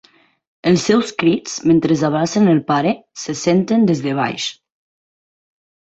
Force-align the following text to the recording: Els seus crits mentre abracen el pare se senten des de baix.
Els 0.71 0.85
seus 0.89 1.11
crits 1.23 1.59
mentre 1.73 1.99
abracen 2.11 2.55
el 2.55 2.63
pare 2.73 2.97
se 3.27 3.39
senten 3.45 3.89
des 3.93 4.05
de 4.11 4.19
baix. 4.25 4.53